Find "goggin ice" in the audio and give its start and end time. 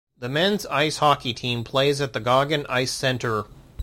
2.19-2.89